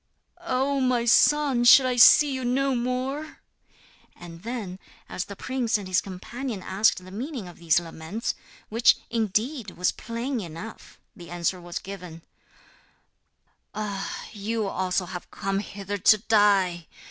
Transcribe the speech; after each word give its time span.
'Oh! 0.43 0.81
my 0.81 1.05
son, 1.05 1.63
shall 1.63 1.85
I 1.85 1.95
see 1.95 2.31
you 2.31 2.43
no 2.43 2.75
more?' 2.75 3.37
And 4.15 4.41
then, 4.41 4.79
as 5.07 5.25
the 5.25 5.35
prince 5.35 5.77
and 5.77 5.87
his 5.87 6.01
companion 6.01 6.63
asked 6.63 7.05
the 7.05 7.11
meaning 7.11 7.47
of 7.47 7.59
these 7.59 7.79
laments 7.79 8.33
which, 8.69 8.97
indeed, 9.11 9.77
was 9.77 9.91
plain 9.91 10.39
enough 10.41 10.99
the 11.15 11.29
answer 11.29 11.61
was 11.61 11.77
given: 11.77 12.23
'Ah, 13.75 14.25
you 14.33 14.65
also 14.67 15.05
have 15.05 15.29
come 15.29 15.59
hither 15.59 15.99
to 15.99 16.17
die! 16.17 16.87